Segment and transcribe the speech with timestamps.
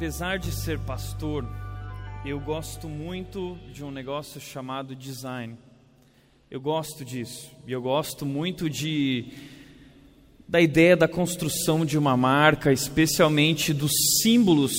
[0.00, 1.46] apesar de ser pastor,
[2.24, 5.58] eu gosto muito de um negócio chamado design.
[6.50, 7.50] Eu gosto disso.
[7.66, 9.26] E eu gosto muito de
[10.48, 14.72] da ideia da construção de uma marca, especialmente dos símbolos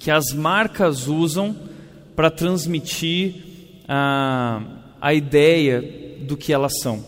[0.00, 1.54] que as marcas usam
[2.16, 3.34] para transmitir
[3.86, 4.62] a,
[4.98, 7.04] a ideia do que elas são.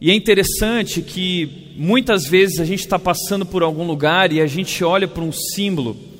[0.00, 4.46] E é interessante que muitas vezes a gente está passando por algum lugar e a
[4.46, 6.11] gente olha para um símbolo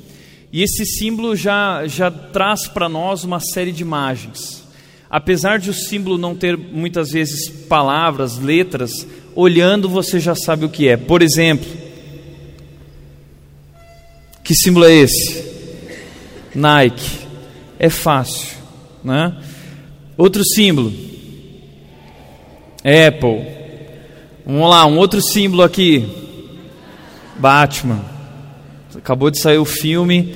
[0.52, 4.62] e esse símbolo já, já traz para nós uma série de imagens.
[5.08, 10.68] Apesar de o símbolo não ter muitas vezes palavras, letras, olhando você já sabe o
[10.68, 10.96] que é.
[10.96, 11.68] Por exemplo,
[14.44, 15.52] que símbolo é esse?
[16.54, 17.22] Nike.
[17.78, 18.56] É fácil,
[19.02, 19.34] né?
[20.18, 20.92] Outro símbolo.
[22.84, 23.46] Apple.
[24.44, 26.06] Vamos lá, um outro símbolo aqui.
[27.38, 28.11] Batman.
[28.96, 30.34] Acabou de sair o filme,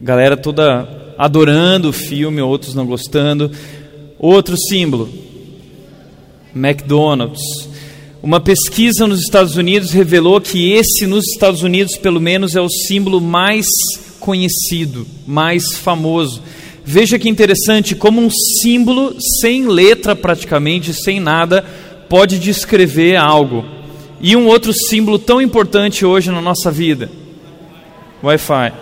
[0.00, 3.50] galera toda adorando o filme, outros não gostando.
[4.18, 5.08] Outro símbolo,
[6.54, 7.68] McDonald's.
[8.22, 12.68] Uma pesquisa nos Estados Unidos revelou que esse, nos Estados Unidos, pelo menos, é o
[12.68, 13.66] símbolo mais
[14.20, 16.40] conhecido, mais famoso.
[16.84, 21.64] Veja que interessante como um símbolo sem letra praticamente, sem nada,
[22.08, 23.64] pode descrever algo.
[24.20, 27.10] E um outro símbolo tão importante hoje na nossa vida,
[28.22, 28.72] Wi-Fi.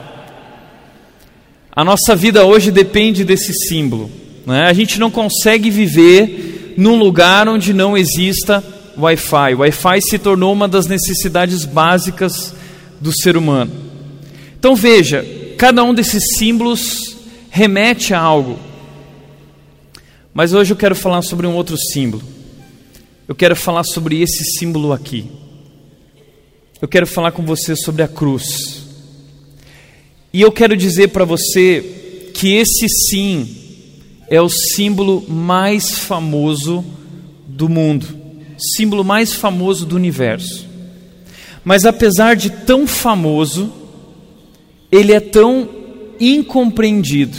[1.73, 4.11] A nossa vida hoje depende desse símbolo.
[4.47, 4.65] Né?
[4.65, 8.63] A gente não consegue viver num lugar onde não exista
[8.99, 9.55] Wi-Fi.
[9.55, 12.55] Wi-Fi se tornou uma das necessidades básicas
[13.01, 13.73] do ser humano.
[14.59, 15.25] Então veja,
[15.57, 17.17] cada um desses símbolos
[17.51, 18.59] remete a algo.
[20.35, 22.23] Mas hoje eu quero falar sobre um outro símbolo.
[23.27, 25.31] Eu quero falar sobre esse símbolo aqui.
[26.81, 28.80] Eu quero falar com você sobre a cruz.
[30.33, 33.49] E eu quero dizer para você que esse sim
[34.29, 36.85] é o símbolo mais famoso
[37.47, 38.07] do mundo,
[38.77, 40.67] símbolo mais famoso do universo.
[41.65, 43.73] Mas apesar de tão famoso,
[44.91, 45.69] ele é tão
[46.21, 47.37] incompreendido.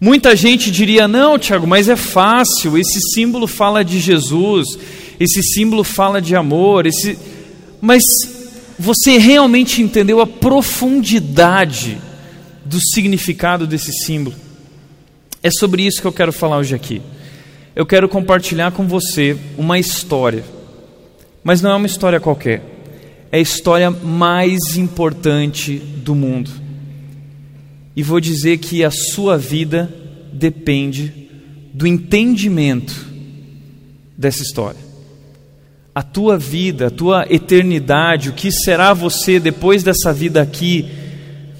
[0.00, 4.78] Muita gente diria: não, Tiago, mas é fácil, esse símbolo fala de Jesus,
[5.20, 7.16] esse símbolo fala de amor, esse...
[7.80, 8.02] mas
[8.78, 11.98] você realmente entendeu a profundidade
[12.64, 14.36] do significado desse símbolo?
[15.42, 17.02] É sobre isso que eu quero falar hoje aqui.
[17.74, 20.44] Eu quero compartilhar com você uma história,
[21.42, 22.62] mas não é uma história qualquer,
[23.30, 26.50] é a história mais importante do mundo.
[27.96, 29.92] E vou dizer que a sua vida
[30.32, 31.28] depende
[31.72, 33.06] do entendimento
[34.16, 34.91] dessa história
[35.94, 40.86] a tua vida, a tua eternidade, o que será você depois dessa vida aqui,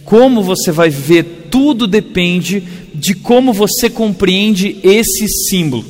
[0.04, 2.62] como você vai viver, tudo depende
[2.94, 5.84] de como você compreende esse símbolo.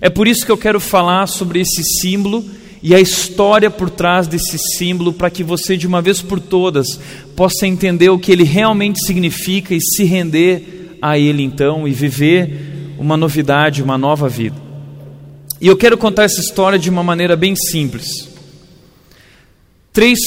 [0.00, 2.44] É por isso que eu quero falar sobre esse símbolo
[2.80, 6.86] e a história por trás desse símbolo, para que você, de uma vez por todas,
[7.34, 12.94] possa entender o que ele realmente significa e se render a ele então e viver
[12.98, 14.67] uma novidade, uma nova vida.
[15.60, 18.28] E eu quero contar essa história de uma maneira bem simples.
[19.92, 20.18] Três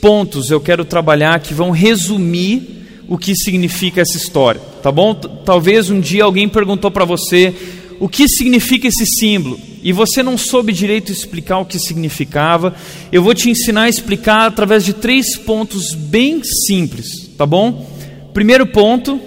[0.00, 5.14] pontos eu quero trabalhar que vão resumir o que significa essa história, tá bom?
[5.14, 7.54] Talvez um dia alguém perguntou para você
[8.00, 12.74] o que significa esse símbolo e você não soube direito explicar o que significava.
[13.12, 17.88] Eu vou te ensinar a explicar através de três pontos bem simples, tá bom?
[18.32, 19.20] Primeiro ponto,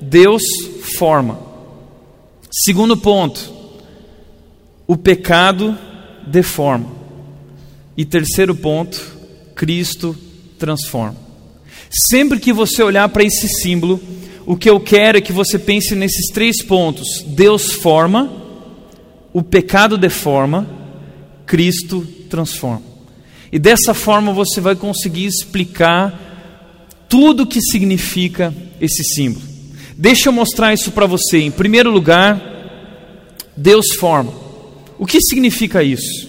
[0.00, 0.42] Deus
[0.96, 1.38] forma.
[2.50, 3.55] Segundo ponto,
[4.86, 5.76] o pecado
[6.26, 6.86] deforma.
[7.96, 9.00] E terceiro ponto,
[9.54, 10.16] Cristo
[10.58, 11.16] transforma.
[11.90, 14.00] Sempre que você olhar para esse símbolo,
[14.44, 18.30] o que eu quero é que você pense nesses três pontos: Deus forma,
[19.32, 20.68] o pecado deforma,
[21.46, 22.82] Cristo transforma.
[23.50, 29.44] E dessa forma você vai conseguir explicar tudo o que significa esse símbolo.
[29.96, 31.38] Deixa eu mostrar isso para você.
[31.38, 32.40] Em primeiro lugar,
[33.56, 34.45] Deus forma.
[34.98, 36.28] O que significa isso?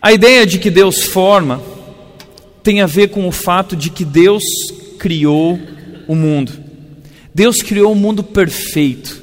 [0.00, 1.62] A ideia de que Deus forma
[2.62, 4.42] tem a ver com o fato de que Deus
[4.98, 5.58] criou
[6.06, 6.52] o mundo.
[7.34, 9.22] Deus criou o um mundo perfeito.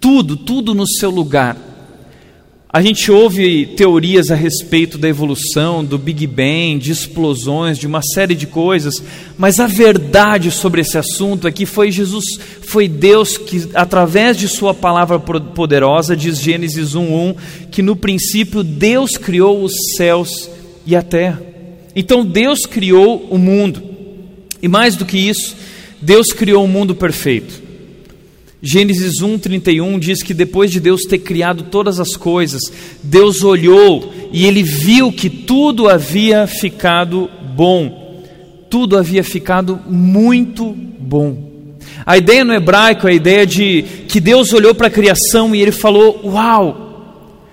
[0.00, 1.56] Tudo, tudo no seu lugar.
[2.72, 8.00] A gente ouve teorias a respeito da evolução, do Big Bang, de explosões, de uma
[8.00, 9.02] série de coisas,
[9.36, 12.24] mas a verdade sobre esse assunto é que foi Jesus,
[12.62, 17.34] foi Deus que, através de Sua palavra poderosa, diz Gênesis 1:1,
[17.72, 20.48] que no princípio Deus criou os céus
[20.86, 21.42] e a terra.
[21.96, 23.82] Então Deus criou o mundo.
[24.62, 25.56] E mais do que isso,
[26.00, 27.69] Deus criou um mundo perfeito.
[28.62, 32.60] Gênesis 1:31 diz que depois de Deus ter criado todas as coisas,
[33.02, 38.22] Deus olhou e ele viu que tudo havia ficado bom.
[38.68, 41.50] Tudo havia ficado muito bom.
[42.04, 45.62] A ideia no hebraico é a ideia de que Deus olhou para a criação e
[45.62, 46.88] ele falou: "Uau!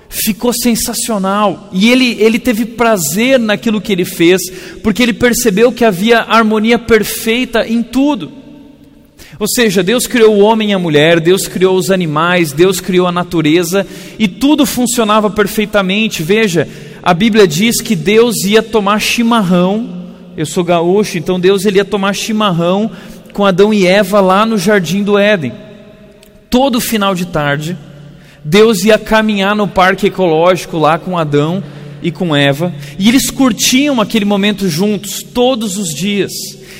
[0.10, 1.69] Ficou sensacional".
[1.71, 4.42] E ele ele teve prazer naquilo que ele fez,
[4.83, 8.37] porque ele percebeu que havia harmonia perfeita em tudo.
[9.39, 13.06] Ou seja, Deus criou o homem e a mulher, Deus criou os animais, Deus criou
[13.06, 13.86] a natureza
[14.18, 16.24] e tudo funcionava perfeitamente.
[16.24, 16.68] Veja,
[17.04, 19.95] a Bíblia diz que Deus ia tomar chimarrão.
[20.36, 22.89] Eu sou gaúcho, então Deus ele ia tomar chimarrão
[23.31, 25.54] com Adão e Eva lá no jardim do Éden.
[26.50, 27.78] Todo final de tarde,
[28.44, 31.63] Deus ia caminhar no parque ecológico lá com Adão
[32.01, 36.31] e com Eva, e eles curtiam aquele momento juntos todos os dias.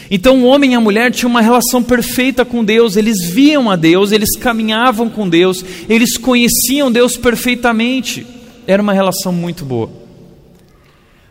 [0.10, 3.76] Então o homem e a mulher tinham uma relação perfeita com Deus, eles viam a
[3.76, 8.26] Deus, eles caminhavam com Deus, eles conheciam Deus perfeitamente.
[8.66, 9.90] Era uma relação muito boa.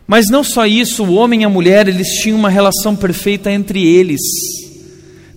[0.07, 3.85] Mas não só isso, o homem e a mulher, eles tinham uma relação perfeita entre
[3.85, 4.21] eles.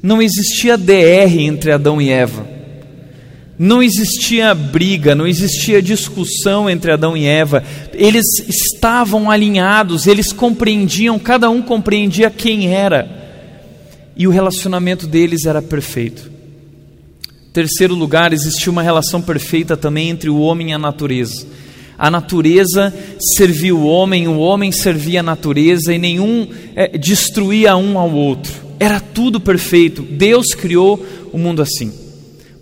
[0.03, 2.60] Não existia DR entre Adão e Eva.
[3.63, 7.63] Não existia briga, não existia discussão entre Adão e Eva.
[7.93, 13.21] Eles estavam alinhados, eles compreendiam, cada um compreendia quem era
[14.17, 16.31] e o relacionamento deles era perfeito.
[17.53, 21.47] Terceiro lugar, existia uma relação perfeita também entre o homem e a natureza.
[21.99, 27.99] A natureza servia o homem, o homem servia a natureza e nenhum é, destruía um
[27.99, 28.55] ao outro.
[28.79, 30.01] Era tudo perfeito.
[30.01, 32.00] Deus criou o mundo assim.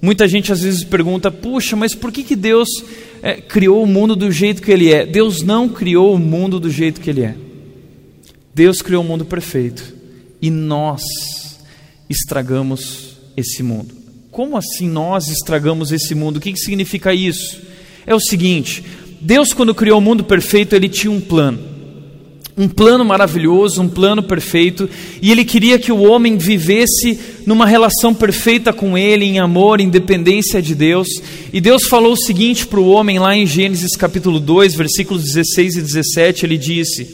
[0.01, 2.69] Muita gente às vezes pergunta: puxa, mas por que, que Deus
[3.23, 5.05] é, criou o mundo do jeito que ele é?
[5.05, 7.35] Deus não criou o mundo do jeito que ele é.
[8.55, 9.95] Deus criou o mundo perfeito
[10.41, 11.03] e nós
[12.09, 13.95] estragamos esse mundo.
[14.31, 16.37] Como assim nós estragamos esse mundo?
[16.37, 17.61] O que, que significa isso?
[18.07, 18.85] É o seguinte:
[19.21, 21.78] Deus, quando criou o mundo perfeito, ele tinha um plano.
[22.59, 24.91] Um plano maravilhoso, um plano perfeito,
[25.23, 27.17] e ele queria que o homem vivesse
[27.47, 31.07] numa relação perfeita com ele, em amor, em dependência de Deus.
[31.53, 35.77] E Deus falou o seguinte para o homem lá em Gênesis capítulo 2, versículos 16
[35.77, 37.09] e 17, ele disse: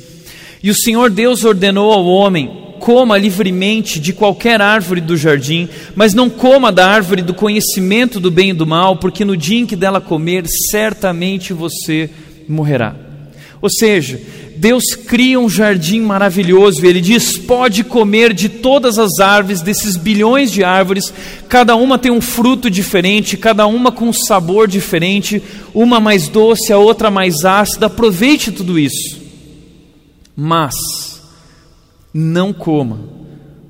[0.62, 6.12] E o Senhor Deus ordenou ao homem: coma livremente de qualquer árvore do jardim, mas
[6.12, 9.66] não coma da árvore do conhecimento do bem e do mal, porque no dia em
[9.66, 12.10] que dela comer, certamente você
[12.48, 13.03] morrerá.
[13.64, 14.20] Ou seja,
[14.58, 19.96] Deus cria um jardim maravilhoso e Ele diz: pode comer de todas as árvores, desses
[19.96, 21.10] bilhões de árvores,
[21.48, 26.74] cada uma tem um fruto diferente, cada uma com um sabor diferente, uma mais doce,
[26.74, 27.86] a outra mais ácida.
[27.86, 29.18] Aproveite tudo isso.
[30.36, 30.74] Mas,
[32.12, 33.00] não coma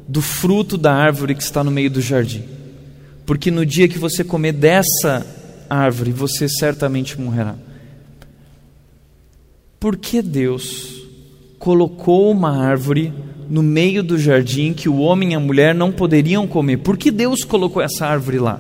[0.09, 2.43] do fruto da árvore que está no meio do jardim,
[3.25, 5.25] porque no dia que você comer dessa
[5.71, 7.55] árvore, você certamente morrerá.
[9.85, 11.03] Por que Deus
[11.59, 13.13] colocou uma árvore
[13.51, 16.79] no meio do jardim que o homem e a mulher não poderiam comer?
[16.79, 18.59] Por que Deus colocou essa árvore lá?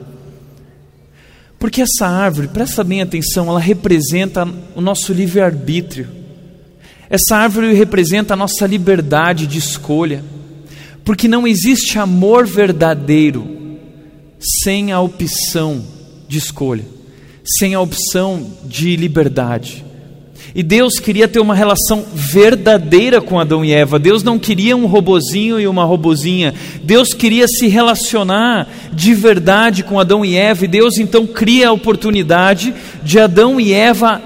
[1.58, 6.08] Porque essa árvore, presta bem atenção, ela representa o nosso livre-arbítrio.
[7.08, 10.22] Essa árvore representa a nossa liberdade de escolha,
[11.06, 13.78] porque não existe amor verdadeiro
[14.62, 15.82] sem a opção
[16.28, 16.84] de escolha,
[17.58, 19.93] sem a opção de liberdade.
[20.54, 23.98] E Deus queria ter uma relação verdadeira com Adão e Eva.
[23.98, 26.54] Deus não queria um robozinho e uma robozinha.
[26.80, 30.64] Deus queria se relacionar de verdade com Adão e Eva.
[30.64, 34.22] E Deus então cria a oportunidade de Adão e Eva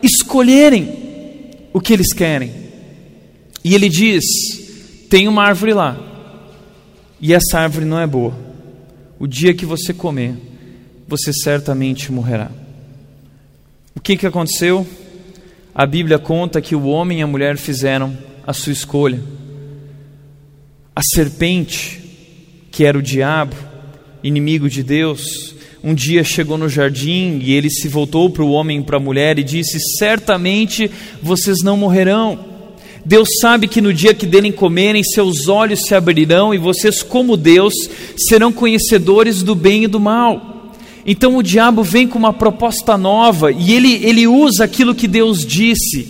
[0.00, 0.88] escolherem
[1.72, 2.52] o que eles querem.
[3.64, 4.24] E ele diz:
[5.10, 5.98] tem uma árvore lá,
[7.20, 8.34] e essa árvore não é boa.
[9.18, 10.34] O dia que você comer,
[11.08, 12.50] você certamente morrerá.
[13.94, 14.86] O que, que aconteceu?
[15.74, 19.20] A Bíblia conta que o homem e a mulher fizeram a sua escolha.
[20.94, 21.98] A serpente,
[22.70, 23.56] que era o diabo,
[24.22, 28.80] inimigo de Deus, um dia chegou no jardim e ele se voltou para o homem
[28.80, 30.90] e para a mulher e disse: Certamente
[31.22, 32.52] vocês não morrerão.
[33.04, 37.36] Deus sabe que no dia que dele comerem, seus olhos se abrirão e vocês, como
[37.36, 37.74] Deus,
[38.16, 40.51] serão conhecedores do bem e do mal.
[41.04, 45.44] Então o diabo vem com uma proposta nova e ele, ele usa aquilo que Deus
[45.44, 46.08] disse.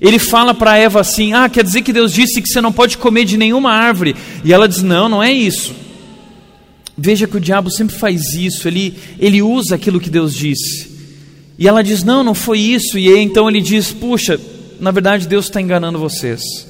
[0.00, 2.98] Ele fala para Eva assim: Ah, quer dizer que Deus disse que você não pode
[2.98, 4.14] comer de nenhuma árvore.
[4.44, 5.74] E ela diz: Não, não é isso.
[6.96, 10.90] Veja que o diabo sempre faz isso, ele, ele usa aquilo que Deus disse.
[11.58, 12.98] E ela diz: Não, não foi isso.
[12.98, 14.40] E aí, então ele diz: Puxa,
[14.80, 16.67] na verdade Deus está enganando vocês.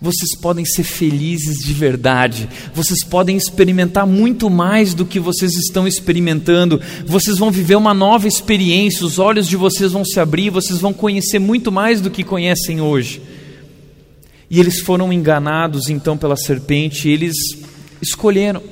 [0.00, 5.88] Vocês podem ser felizes de verdade, vocês podem experimentar muito mais do que vocês estão
[5.88, 10.80] experimentando, vocês vão viver uma nova experiência, os olhos de vocês vão se abrir, vocês
[10.80, 13.22] vão conhecer muito mais do que conhecem hoje.
[14.50, 17.36] E eles foram enganados então pela serpente, eles
[18.00, 18.62] escolheram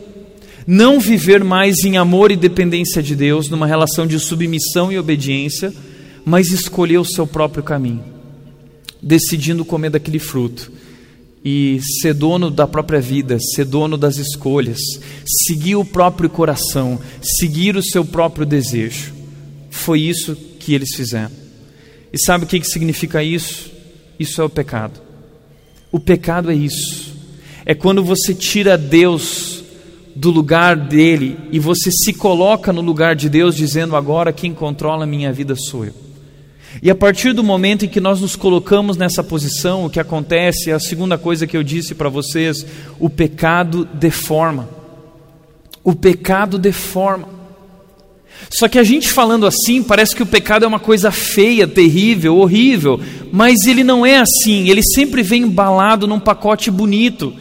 [0.67, 5.73] não viver mais em amor e dependência de Deus, numa relação de submissão e obediência,
[6.25, 8.03] mas escolher o seu próprio caminho,
[9.03, 10.84] decidindo comer daquele fruto
[11.45, 14.79] e ser dono da própria vida, ser dono das escolhas,
[15.47, 19.13] seguir o próprio coração, seguir o seu próprio desejo.
[19.69, 21.31] Foi isso que eles fizeram.
[22.13, 23.71] E sabe o que significa isso?
[24.19, 25.01] Isso é o pecado.
[25.93, 27.13] O pecado é isso.
[27.67, 29.63] É quando você tira Deus
[30.15, 35.05] do lugar dele e você se coloca no lugar de Deus, dizendo: agora quem controla
[35.05, 36.04] a minha vida sou eu.
[36.83, 40.71] E a partir do momento em que nós nos colocamos nessa posição, o que acontece
[40.71, 42.67] é a segunda coisa que eu disse para vocês:
[42.99, 44.69] o pecado deforma.
[45.83, 47.29] O pecado deforma.
[48.51, 52.37] Só que a gente falando assim, parece que o pecado é uma coisa feia, terrível,
[52.37, 53.01] horrível,
[53.33, 57.33] mas ele não é assim, ele sempre vem embalado num pacote bonito.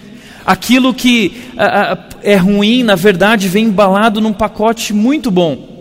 [0.46, 5.73] Aquilo que a, a, é ruim, na verdade, vem embalado num pacote muito bom.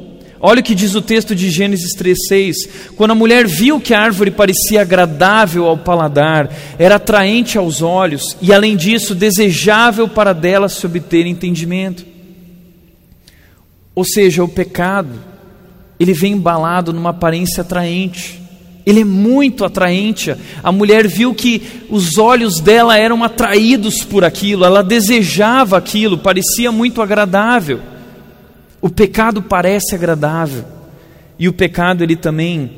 [0.45, 4.01] Olha o que diz o texto de Gênesis 3,6: Quando a mulher viu que a
[4.01, 10.69] árvore parecia agradável ao paladar, era atraente aos olhos e, além disso, desejável para dela
[10.69, 12.05] se obter entendimento.
[13.95, 15.13] Ou seja, o pecado,
[16.01, 18.43] ele vem embalado numa aparência atraente.
[18.85, 20.35] Ele é muito atraente.
[20.61, 26.73] A mulher viu que os olhos dela eram atraídos por aquilo, ela desejava aquilo, parecia
[26.73, 27.92] muito agradável.
[28.83, 30.65] O pecado parece agradável
[31.39, 32.71] e o pecado ele também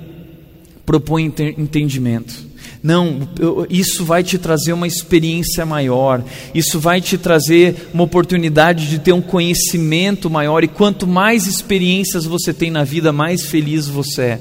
[0.84, 1.24] propõe
[1.56, 2.54] entendimento.
[2.82, 3.26] Não,
[3.70, 6.22] isso vai te trazer uma experiência maior,
[6.54, 12.26] isso vai te trazer uma oportunidade de ter um conhecimento maior, e quanto mais experiências
[12.26, 14.40] você tem na vida, mais feliz você é.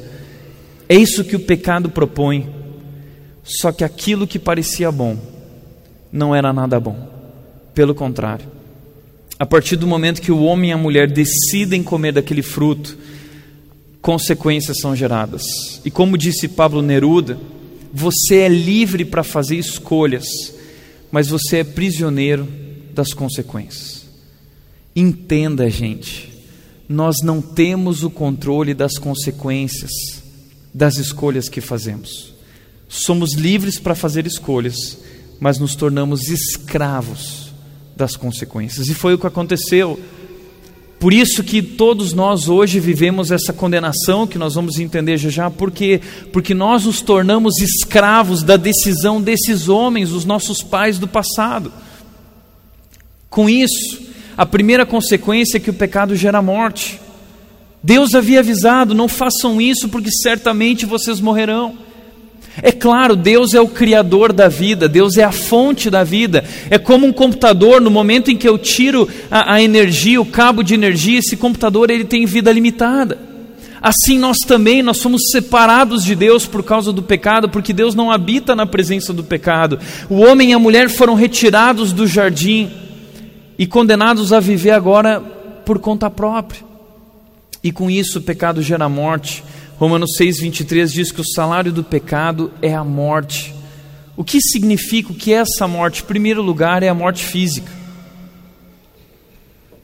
[0.90, 2.50] É isso que o pecado propõe.
[3.46, 5.18] Só que aquilo que parecia bom
[6.12, 6.98] não era nada bom,
[7.74, 8.46] pelo contrário.
[9.44, 12.98] A partir do momento que o homem e a mulher decidem comer daquele fruto,
[14.02, 15.44] consequências são geradas.
[15.84, 17.38] E como disse Pablo Neruda,
[17.92, 20.26] você é livre para fazer escolhas,
[21.12, 22.48] mas você é prisioneiro
[22.96, 24.06] das consequências.
[24.96, 26.30] Entenda, gente,
[26.88, 29.92] nós não temos o controle das consequências
[30.74, 32.34] das escolhas que fazemos.
[32.88, 35.00] Somos livres para fazer escolhas,
[35.38, 37.43] mas nos tornamos escravos
[37.96, 38.88] das consequências.
[38.88, 40.00] E foi o que aconteceu.
[41.00, 45.52] Por isso que todos nós hoje vivemos essa condenação que nós vamos entender já já,
[45.52, 46.00] porque
[46.32, 51.74] porque nós nos tornamos escravos da decisão desses homens, os nossos pais do passado.
[53.30, 54.00] Com isso,
[54.38, 57.02] a primeira consequência é que o pecado gera morte.
[57.84, 61.78] Deus havia avisado: não façam isso, porque certamente vocês morrerão.
[62.62, 66.44] É claro, Deus é o criador da vida, Deus é a fonte da vida.
[66.70, 70.62] É como um computador, no momento em que eu tiro a, a energia, o cabo
[70.62, 73.18] de energia, esse computador ele tem vida limitada.
[73.82, 78.12] Assim nós também, nós somos separados de Deus por causa do pecado, porque Deus não
[78.12, 79.78] habita na presença do pecado.
[80.10, 82.72] O homem e a mulher foram retirados do jardim
[83.58, 85.20] e condenados a viver agora
[85.66, 86.62] por conta própria.
[87.64, 89.44] E com isso o pecado gera morte.
[89.78, 93.54] Romanos 6, 23 diz que o salário do pecado é a morte.
[94.16, 96.04] O que significa o que é essa morte?
[96.04, 97.83] Em primeiro lugar, é a morte física.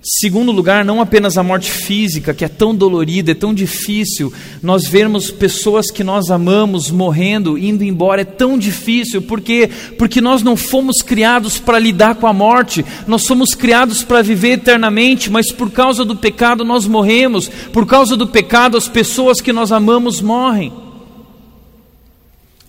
[0.01, 4.31] Segundo lugar, não apenas a morte física, que é tão dolorida, é tão difícil,
[4.63, 10.41] nós vermos pessoas que nós amamos morrendo, indo embora, é tão difícil, porque porque nós
[10.41, 15.51] não fomos criados para lidar com a morte, nós somos criados para viver eternamente, mas
[15.51, 20.21] por causa do pecado nós morremos, por causa do pecado as pessoas que nós amamos
[20.21, 20.71] morrem.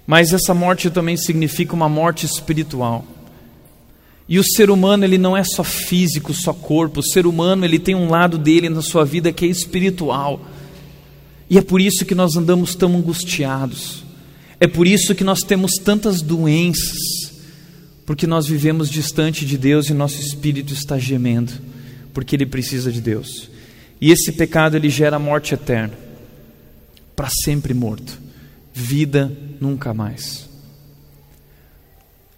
[0.04, 3.04] Mas essa morte também significa uma morte espiritual.
[4.30, 7.00] E o ser humano, ele não é só físico, só corpo.
[7.00, 10.40] O ser humano, ele tem um lado dele na sua vida que é espiritual.
[11.50, 14.04] E é por isso que nós andamos tão angustiados.
[14.60, 17.32] É por isso que nós temos tantas doenças.
[18.06, 21.52] Porque nós vivemos distante de Deus e nosso espírito está gemendo,
[22.14, 23.50] porque ele precisa de Deus.
[24.00, 25.94] E esse pecado ele gera morte eterna.
[27.16, 28.16] Para sempre morto.
[28.72, 30.49] Vida nunca mais.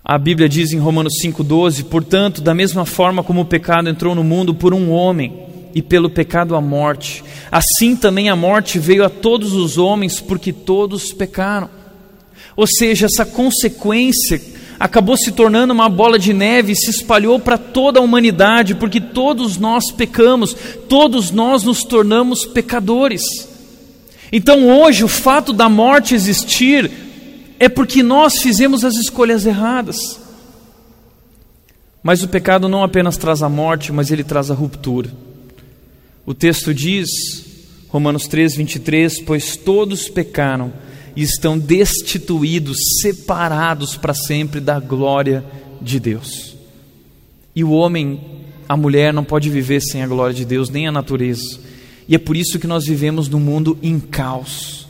[0.05, 4.25] A Bíblia diz em Romanos 5,12: Portanto, da mesma forma como o pecado entrou no
[4.25, 5.33] mundo por um homem,
[5.75, 10.53] e pelo pecado a morte, assim também a morte veio a todos os homens, porque
[10.53, 11.71] todos pecaram.
[12.57, 14.43] Ou seja, essa consequência,
[14.79, 19.01] acabou se tornando uma bola de neve e se espalhou para toda a humanidade, porque
[19.01, 20.55] todos nós pecamos,
[20.89, 23.23] todos nós nos tornamos pecadores.
[24.33, 26.91] Então hoje o fato da morte existir
[27.63, 30.19] é porque nós fizemos as escolhas erradas.
[32.03, 35.09] Mas o pecado não apenas traz a morte, mas ele traz a ruptura.
[36.27, 37.09] O texto diz,
[37.87, 40.73] Romanos 3, 23: Pois todos pecaram
[41.15, 45.45] e estão destituídos, separados para sempre da glória
[45.81, 46.57] de Deus.
[47.55, 50.93] E o homem, a mulher, não pode viver sem a glória de Deus, nem a
[50.93, 51.61] natureza.
[52.09, 54.89] E é por isso que nós vivemos num mundo em caos,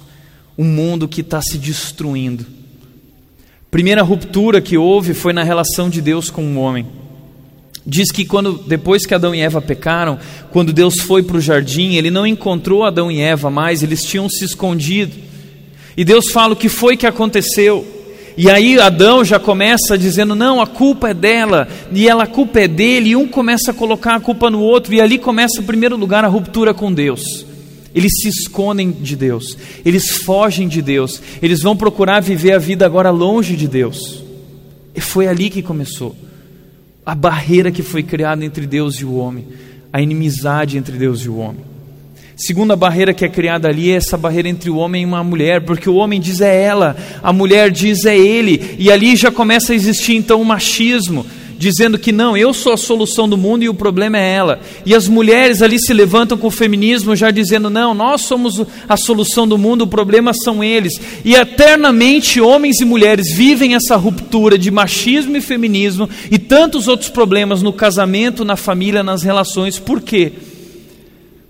[0.56, 2.61] um mundo que está se destruindo.
[3.72, 6.84] Primeira ruptura que houve foi na relação de Deus com o homem.
[7.86, 10.18] Diz que quando depois que Adão e Eva pecaram,
[10.50, 14.28] quando Deus foi para o jardim, ele não encontrou Adão e Eva mais, eles tinham
[14.28, 15.16] se escondido.
[15.96, 17.86] E Deus fala o que foi que aconteceu.
[18.36, 22.60] E aí Adão já começa dizendo: "Não, a culpa é dela", e ela a culpa
[22.60, 25.64] é dele, e um começa a colocar a culpa no outro, e ali começa em
[25.64, 27.46] primeiro lugar a ruptura com Deus.
[27.94, 32.86] Eles se escondem de Deus, eles fogem de Deus, eles vão procurar viver a vida
[32.86, 34.22] agora longe de Deus.
[34.94, 36.14] E foi ali que começou
[37.04, 39.46] a barreira que foi criada entre Deus e o homem,
[39.92, 41.72] a inimizade entre Deus e o homem.
[42.36, 45.60] Segunda barreira que é criada ali é essa barreira entre o homem e uma mulher,
[45.62, 49.72] porque o homem diz é ela, a mulher diz é ele, e ali já começa
[49.72, 51.26] a existir então o machismo,
[51.62, 54.60] dizendo que não, eu sou a solução do mundo e o problema é ela.
[54.84, 58.96] E as mulheres ali se levantam com o feminismo, já dizendo: não, nós somos a
[58.96, 61.00] solução do mundo, o problema são eles.
[61.24, 67.08] E eternamente homens e mulheres vivem essa ruptura de machismo e feminismo e tantos outros
[67.08, 69.78] problemas no casamento, na família, nas relações.
[69.78, 70.32] Por quê?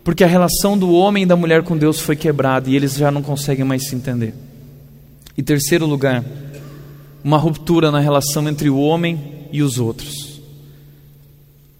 [0.05, 3.11] Porque a relação do homem e da mulher com Deus foi quebrada e eles já
[3.11, 4.35] não conseguem mais se entender.
[5.39, 6.23] E terceiro lugar,
[7.25, 9.19] uma ruptura na relação entre o homem
[9.53, 10.41] e os outros.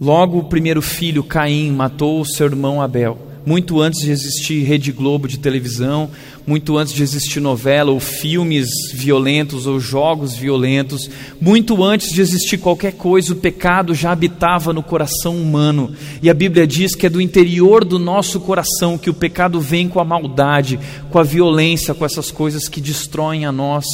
[0.01, 3.29] Logo, o primeiro filho, Caim, matou o seu irmão Abel.
[3.45, 6.11] Muito antes de existir Rede Globo de televisão,
[6.47, 12.59] muito antes de existir novela ou filmes violentos ou jogos violentos, muito antes de existir
[12.59, 15.93] qualquer coisa, o pecado já habitava no coração humano.
[16.21, 19.89] E a Bíblia diz que é do interior do nosso coração que o pecado vem
[19.89, 20.79] com a maldade,
[21.11, 23.87] com a violência, com essas coisas que destroem a nós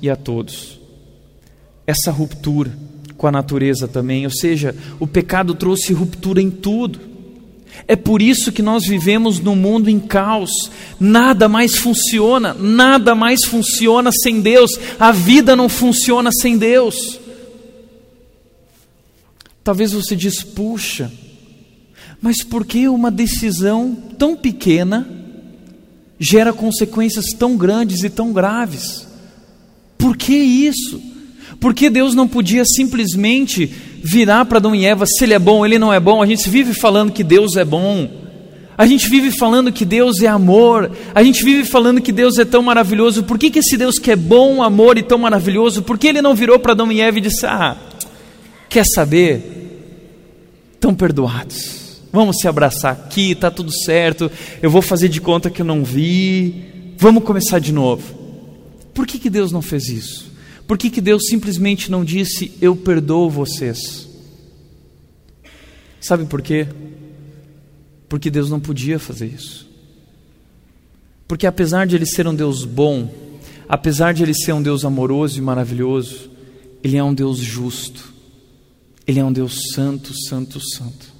[0.00, 0.77] e a todos.
[1.88, 2.70] Essa ruptura
[3.16, 7.00] com a natureza também, ou seja, o pecado trouxe ruptura em tudo.
[7.86, 10.70] É por isso que nós vivemos num mundo em caos.
[11.00, 14.78] Nada mais funciona, nada mais funciona sem Deus.
[15.00, 17.18] A vida não funciona sem Deus.
[19.64, 21.10] Talvez você diz, puxa,
[22.20, 25.08] mas por que uma decisão tão pequena
[26.20, 29.08] gera consequências tão grandes e tão graves?
[29.96, 31.16] Por que isso?
[31.60, 33.66] Porque Deus não podia simplesmente
[34.02, 36.22] virar para Adão e Eva se ele é bom, ele não é bom.
[36.22, 38.08] A gente vive falando que Deus é bom.
[38.76, 40.92] A gente vive falando que Deus é amor.
[41.12, 43.24] A gente vive falando que Deus é tão maravilhoso.
[43.24, 46.22] Por que, que esse Deus que é bom, amor e tão maravilhoso, por que ele
[46.22, 47.76] não virou para Adão e Eva e disse: Ah,
[48.68, 49.56] quer saber?
[50.74, 51.98] Estão perdoados.
[52.12, 54.30] Vamos se abraçar aqui, está tudo certo.
[54.62, 56.94] Eu vou fazer de conta que eu não vi.
[56.96, 58.16] Vamos começar de novo.
[58.94, 60.27] Por que, que Deus não fez isso?
[60.68, 64.06] Por que, que Deus simplesmente não disse: Eu perdoo vocês?
[65.98, 66.68] Sabe por quê?
[68.06, 69.66] Porque Deus não podia fazer isso.
[71.26, 73.10] Porque apesar de Ele ser um Deus bom,
[73.66, 76.30] apesar de Ele ser um Deus amoroso e maravilhoso,
[76.84, 78.12] Ele é um Deus justo.
[79.06, 81.17] Ele é um Deus santo, santo, santo.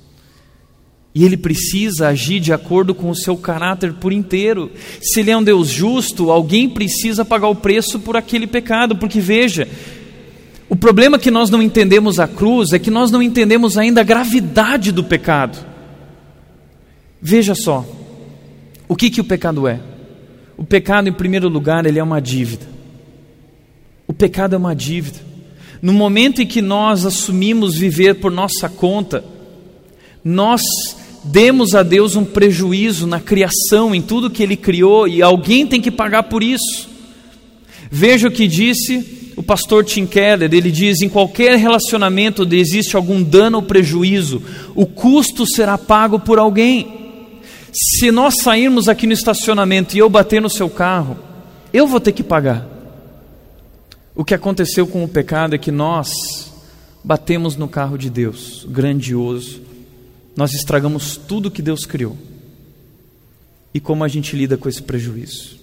[1.19, 4.71] E ele precisa agir de acordo com o seu caráter por inteiro.
[5.03, 9.19] Se ele é um Deus justo, alguém precisa pagar o preço por aquele pecado, porque
[9.19, 9.67] veja,
[10.69, 14.05] o problema que nós não entendemos a cruz é que nós não entendemos ainda a
[14.05, 15.59] gravidade do pecado.
[17.21, 17.85] Veja só,
[18.87, 19.81] o que, que o pecado é?
[20.57, 22.65] O pecado, em primeiro lugar, ele é uma dívida.
[24.07, 25.19] O pecado é uma dívida.
[25.83, 29.25] No momento em que nós assumimos viver por nossa conta,
[30.25, 30.63] nós
[31.25, 35.81] demos a Deus um prejuízo na criação, em tudo que Ele criou, e alguém tem
[35.81, 36.89] que pagar por isso.
[37.91, 42.97] Veja o que disse o pastor Tim Keller: ele diz, em qualquer relacionamento onde existe
[42.97, 44.43] algum dano ou prejuízo,
[44.75, 46.99] o custo será pago por alguém.
[47.73, 51.17] Se nós sairmos aqui no estacionamento e eu bater no seu carro,
[51.73, 52.67] eu vou ter que pagar.
[54.15, 56.53] O que aconteceu com o pecado é que nós
[57.05, 59.61] batemos no carro de Deus, grandioso,
[60.39, 62.17] nós estragamos tudo que Deus criou.
[63.75, 65.59] E como a gente lida com esse prejuízo?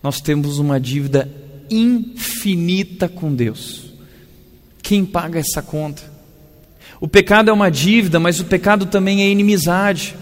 [0.00, 1.28] Nós temos uma dívida
[1.68, 3.86] infinita com Deus.
[4.80, 6.04] Quem paga essa conta?
[7.00, 10.14] O pecado é uma dívida, mas o pecado também é inimizade.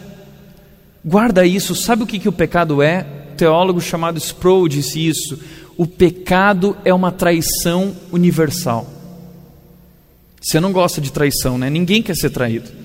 [1.05, 3.07] Guarda isso, sabe o que, que o pecado é?
[3.33, 5.38] Um teólogo chamado Sproul disse isso.
[5.77, 8.88] O pecado é uma traição universal.
[10.40, 11.68] Você não gosta de traição, né?
[11.68, 12.84] Ninguém quer ser traído.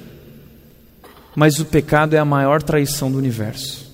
[1.39, 3.89] Mas o pecado é a maior traição do universo.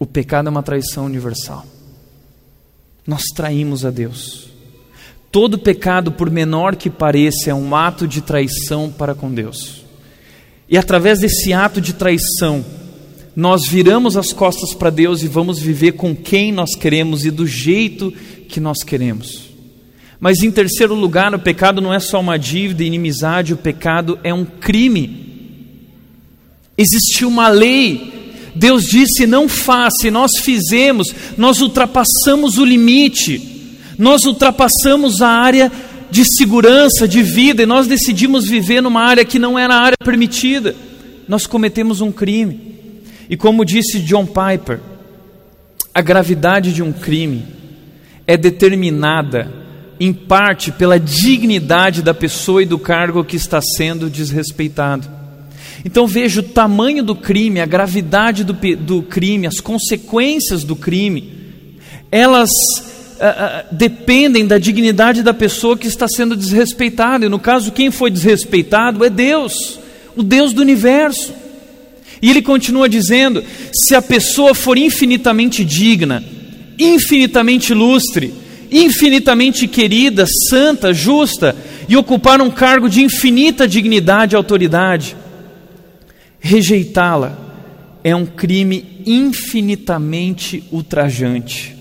[0.00, 1.64] O pecado é uma traição universal.
[3.06, 4.48] Nós traímos a Deus.
[5.30, 9.84] Todo pecado, por menor que pareça, é um ato de traição para com Deus.
[10.68, 12.64] E através desse ato de traição,
[13.36, 17.46] nós viramos as costas para Deus e vamos viver com quem nós queremos e do
[17.46, 18.10] jeito
[18.48, 19.50] que nós queremos.
[20.18, 24.34] Mas em terceiro lugar, o pecado não é só uma dívida, inimizade, o pecado é
[24.34, 25.29] um crime.
[26.80, 33.50] Existiu uma lei, Deus disse: não faça, e nós fizemos, nós ultrapassamos o limite
[34.00, 35.70] nós ultrapassamos a área
[36.10, 39.96] de segurança, de vida, e nós decidimos viver numa área que não era a área
[40.02, 40.74] permitida.
[41.28, 42.58] Nós cometemos um crime.
[43.28, 44.80] E como disse John Piper,
[45.94, 47.44] a gravidade de um crime
[48.26, 49.52] é determinada,
[50.00, 55.06] em parte, pela dignidade da pessoa e do cargo que está sendo desrespeitado.
[55.84, 61.32] Então veja o tamanho do crime, a gravidade do, do crime, as consequências do crime,
[62.10, 67.26] elas uh, dependem da dignidade da pessoa que está sendo desrespeitada.
[67.26, 69.78] E no caso, quem foi desrespeitado é Deus,
[70.16, 71.32] o Deus do universo.
[72.20, 76.22] E ele continua dizendo: se a pessoa for infinitamente digna,
[76.78, 78.34] infinitamente ilustre,
[78.70, 81.56] infinitamente querida, santa, justa
[81.88, 85.16] e ocupar um cargo de infinita dignidade e autoridade,
[86.40, 87.38] rejeitá-la
[88.02, 91.80] é um crime infinitamente ultrajante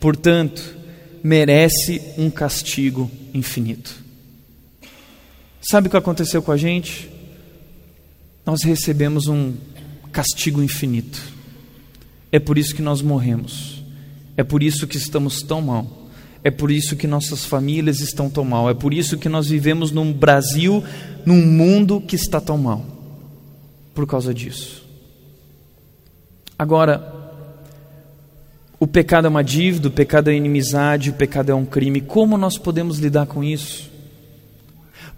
[0.00, 0.76] portanto,
[1.22, 3.94] merece um castigo infinito.
[5.60, 7.10] Sabe o que aconteceu com a gente?
[8.46, 9.52] Nós recebemos um
[10.10, 11.20] castigo infinito.
[12.32, 13.84] É por isso que nós morremos.
[14.36, 16.08] É por isso que estamos tão mal.
[16.42, 18.70] É por isso que nossas famílias estão tão mal.
[18.70, 20.82] É por isso que nós vivemos num Brasil,
[21.26, 22.99] num mundo que está tão mal.
[24.00, 24.82] Por causa disso.
[26.58, 27.12] Agora,
[28.78, 32.00] o pecado é uma dívida, o pecado é inimizade, o pecado é um crime.
[32.00, 33.90] Como nós podemos lidar com isso?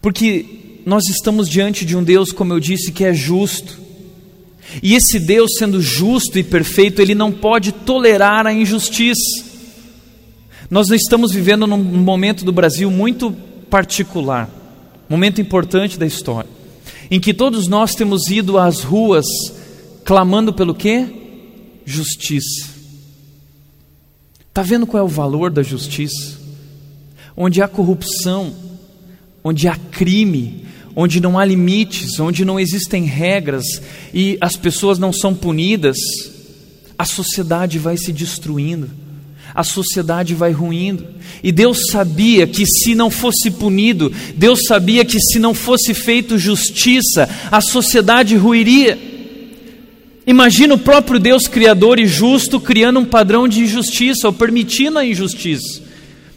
[0.00, 3.78] Porque nós estamos diante de um Deus, como eu disse, que é justo.
[4.82, 9.44] E esse Deus, sendo justo e perfeito, ele não pode tolerar a injustiça.
[10.68, 13.30] Nós estamos vivendo num momento do Brasil muito
[13.70, 14.50] particular,
[15.08, 16.50] momento importante da história,
[17.10, 19.26] em que todos nós temos ido às ruas
[20.04, 21.06] clamando pelo quê?
[21.84, 22.68] Justiça.
[24.48, 26.38] Está vendo qual é o valor da justiça?
[27.36, 28.54] Onde há corrupção,
[29.42, 33.64] onde há crime, onde não há limites, onde não existem regras
[34.12, 35.96] e as pessoas não são punidas,
[36.98, 38.90] a sociedade vai se destruindo,
[39.54, 41.06] a sociedade vai ruindo.
[41.42, 46.38] E Deus sabia que se não fosse punido, Deus sabia que se não fosse feito
[46.38, 48.98] justiça, a sociedade ruiria.
[50.26, 55.04] Imagina o próprio Deus criador e justo criando um padrão de injustiça ou permitindo a
[55.04, 55.82] injustiça.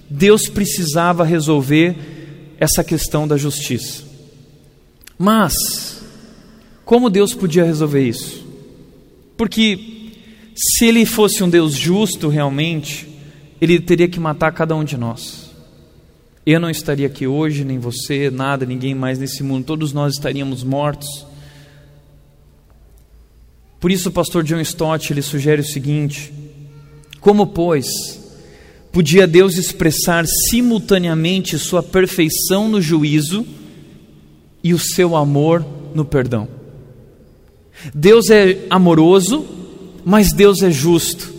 [0.10, 1.95] Deus precisava resolver
[2.60, 4.04] essa questão da justiça.
[5.17, 6.01] Mas,
[6.84, 8.45] como Deus podia resolver isso?
[9.38, 10.05] Porque
[10.56, 13.08] se ele fosse um Deus justo realmente,
[13.60, 15.52] ele teria que matar cada um de nós.
[16.46, 20.63] Eu não estaria aqui hoje, nem você, nada, ninguém mais nesse mundo, todos nós estaríamos
[20.63, 21.26] mortos.
[23.80, 26.32] Por isso o pastor John Stott ele sugere o seguinte:
[27.20, 27.88] como pois
[28.91, 33.46] podia Deus expressar simultaneamente sua perfeição no juízo
[34.63, 36.48] e o seu amor no perdão?
[37.94, 39.46] Deus é amoroso,
[40.06, 41.34] mas Deus é justo.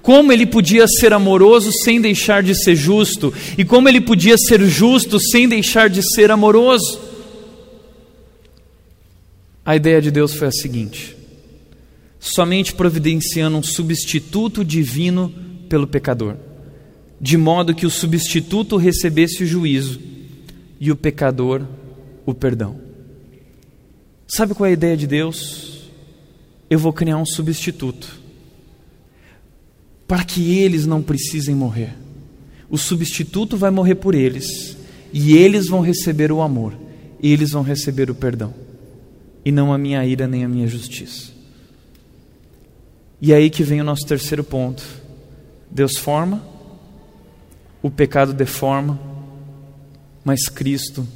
[0.00, 3.32] Como ele podia ser amoroso sem deixar de ser justo?
[3.56, 6.98] E como ele podia ser justo sem deixar de ser amoroso?
[9.64, 11.16] A ideia de Deus foi a seguinte:
[12.18, 15.32] somente providenciando um substituto divino
[15.68, 16.36] pelo pecador,
[17.20, 20.00] de modo que o substituto recebesse o juízo
[20.80, 21.62] e o pecador
[22.26, 22.80] o perdão.
[24.26, 25.71] Sabe qual é a ideia de Deus?
[26.72, 28.18] Eu vou criar um substituto
[30.08, 31.94] para que eles não precisem morrer.
[32.70, 34.74] O substituto vai morrer por eles
[35.12, 36.72] e eles vão receber o amor,
[37.22, 38.54] eles vão receber o perdão,
[39.44, 41.32] e não a minha ira nem a minha justiça.
[43.20, 44.82] E aí que vem o nosso terceiro ponto.
[45.70, 46.42] Deus forma,
[47.82, 48.98] o pecado deforma,
[50.24, 51.06] mas Cristo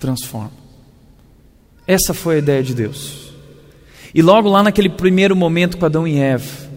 [0.00, 0.50] transforma.
[1.86, 3.29] Essa foi a ideia de Deus.
[4.14, 6.68] E logo lá naquele primeiro momento com Adão e Eva,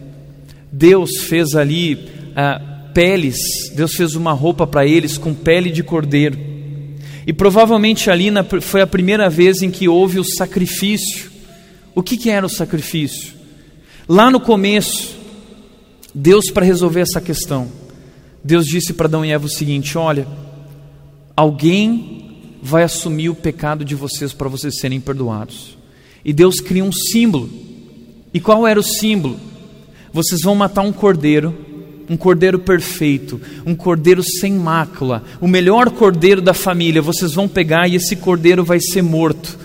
[0.72, 6.38] Deus fez ali ah, peles, Deus fez uma roupa para eles com pele de cordeiro.
[7.26, 11.32] E provavelmente ali na, foi a primeira vez em que houve o sacrifício.
[11.96, 13.34] O que, que era o sacrifício?
[14.08, 15.16] Lá no começo,
[16.14, 17.72] Deus, para resolver essa questão,
[18.44, 20.28] Deus disse para Adão e Eva o seguinte: Olha,
[21.36, 25.78] alguém vai assumir o pecado de vocês para vocês serem perdoados.
[26.24, 27.50] E Deus cria um símbolo.
[28.34, 29.40] E qual era o símbolo?
[30.12, 31.56] Vocês vão matar um cordeiro,
[32.10, 37.02] um cordeiro perfeito, um cordeiro sem mácula, o melhor cordeiro da família.
[37.02, 39.58] Vocês vão pegar e esse cordeiro vai ser morto.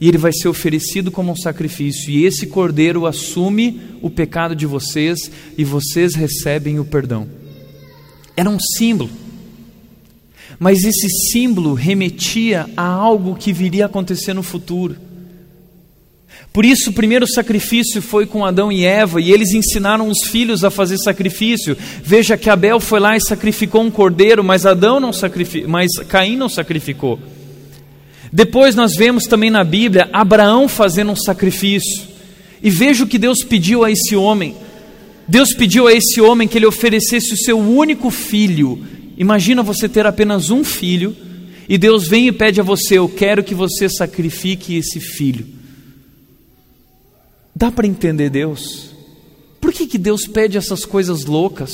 [0.00, 2.10] E ele vai ser oferecido como um sacrifício.
[2.10, 7.28] E esse cordeiro assume o pecado de vocês e vocês recebem o perdão.
[8.36, 9.10] Era um símbolo.
[10.58, 14.96] Mas esse símbolo remetia a algo que viria a acontecer no futuro.
[16.54, 20.62] Por isso, o primeiro sacrifício foi com Adão e Eva, e eles ensinaram os filhos
[20.62, 21.76] a fazer sacrifício.
[22.00, 26.36] Veja que Abel foi lá e sacrificou um cordeiro, mas Adão não sacrificou, mas Caim
[26.36, 27.18] não sacrificou.
[28.32, 32.04] Depois nós vemos também na Bíblia Abraão fazendo um sacrifício.
[32.62, 34.54] E veja o que Deus pediu a esse homem.
[35.26, 38.80] Deus pediu a esse homem que ele oferecesse o seu único filho.
[39.18, 41.16] Imagina você ter apenas um filho,
[41.68, 45.63] e Deus vem e pede a você: Eu quero que você sacrifique esse filho.
[47.54, 48.90] Dá para entender Deus?
[49.60, 51.72] Por que, que Deus pede essas coisas loucas?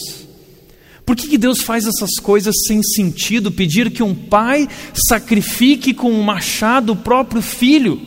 [1.05, 3.51] Por que, que Deus faz essas coisas sem sentido?
[3.51, 8.01] Pedir que um pai sacrifique com um machado o próprio filho.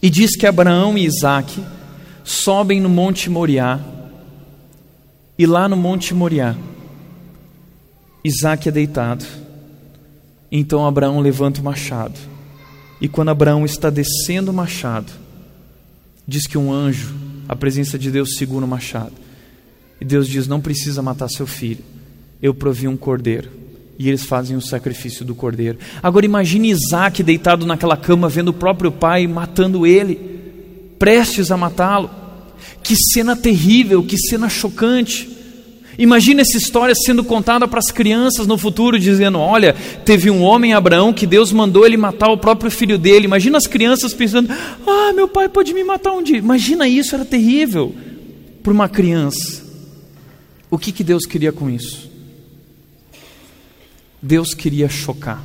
[0.00, 1.60] E diz que Abraão e Isaac
[2.22, 3.80] sobem no Monte Moriá.
[5.36, 6.56] E lá no Monte Moriá,
[8.24, 9.24] Isaac é deitado.
[10.52, 12.18] Então Abraão levanta o machado.
[13.00, 15.12] E quando Abraão está descendo o machado,
[16.28, 17.14] diz que um anjo,
[17.48, 19.14] a presença de Deus, segura o machado.
[19.98, 21.82] E Deus diz: Não precisa matar seu filho,
[22.42, 23.56] eu provi um cordeiro.
[23.98, 25.78] E eles fazem o sacrifício do cordeiro.
[26.00, 30.14] Agora imagine Isaac deitado naquela cama, vendo o próprio pai matando ele,
[30.98, 32.08] prestes a matá-lo.
[32.80, 35.37] Que cena terrível, que cena chocante.
[35.98, 40.72] Imagina essa história sendo contada para as crianças no futuro, dizendo: Olha, teve um homem,
[40.72, 43.24] Abraão, que Deus mandou ele matar o próprio filho dele.
[43.24, 44.48] Imagina as crianças pensando:
[44.86, 46.38] Ah, meu pai pode me matar um dia.
[46.38, 47.92] Imagina isso, era terrível
[48.62, 49.66] para uma criança.
[50.70, 52.08] O que, que Deus queria com isso?
[54.22, 55.44] Deus queria chocar.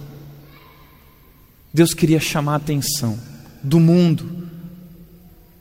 [1.73, 3.19] Deus queria chamar a atenção
[3.63, 4.29] do mundo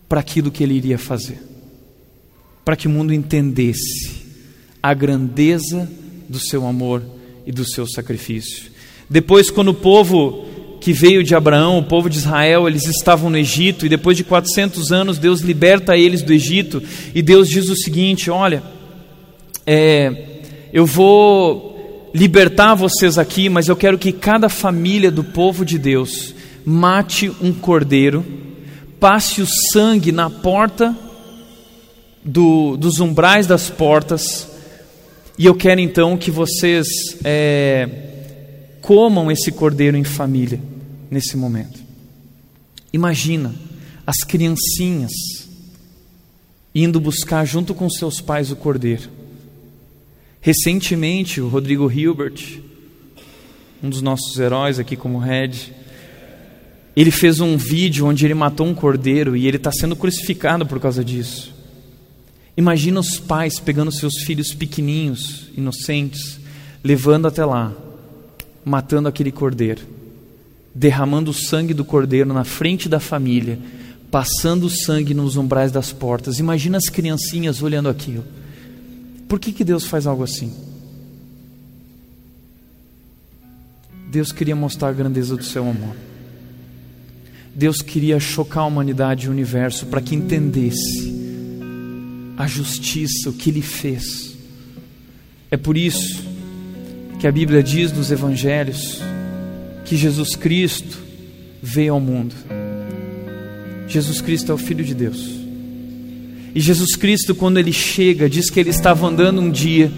[0.07, 1.40] para aquilo que ele iria fazer,
[2.62, 4.21] para que o mundo entendesse
[4.82, 5.88] a grandeza
[6.28, 7.02] do seu amor
[7.46, 8.70] e do seu sacrifício.
[9.08, 10.46] Depois, quando o povo
[10.80, 14.24] que veio de Abraão, o povo de Israel, eles estavam no Egito, e depois de
[14.24, 16.82] 400 anos, Deus liberta eles do Egito,
[17.14, 18.62] e Deus diz o seguinte: Olha,
[19.66, 20.40] é,
[20.72, 26.34] eu vou libertar vocês aqui, mas eu quero que cada família do povo de Deus
[26.64, 28.24] mate um cordeiro,
[28.98, 30.96] passe o sangue na porta
[32.24, 34.48] do, dos umbrais das portas,
[35.42, 36.87] e eu quero então que vocês
[37.24, 37.88] é,
[38.81, 40.61] comam esse cordeiro em família
[41.11, 41.81] nesse momento.
[42.92, 43.52] Imagina
[44.07, 45.11] as criancinhas
[46.72, 49.11] indo buscar junto com seus pais o cordeiro.
[50.40, 52.61] Recentemente, o Rodrigo Hilbert,
[53.83, 55.72] um dos nossos heróis aqui como Red,
[56.94, 60.78] ele fez um vídeo onde ele matou um cordeiro e ele está sendo crucificado por
[60.78, 61.51] causa disso.
[62.56, 66.38] Imagina os pais pegando seus filhos pequeninhos, inocentes,
[66.84, 67.72] levando até lá,
[68.64, 69.82] matando aquele cordeiro,
[70.74, 73.58] derramando o sangue do cordeiro na frente da família,
[74.10, 76.38] passando o sangue nos umbrais das portas.
[76.38, 78.24] Imagina as criancinhas olhando aquilo.
[79.26, 80.52] Por que, que Deus faz algo assim?
[84.10, 85.96] Deus queria mostrar a grandeza do seu amor.
[87.54, 91.12] Deus queria chocar a humanidade e o universo para que entendesse
[92.36, 94.36] a justiça, o que ele fez.
[95.50, 96.24] É por isso
[97.18, 99.00] que a Bíblia diz nos evangelhos
[99.84, 100.98] que Jesus Cristo
[101.62, 102.34] veio ao mundo.
[103.86, 105.42] Jesus Cristo é o Filho de Deus.
[106.54, 109.90] E Jesus Cristo, quando ele chega, diz que ele estava andando um dia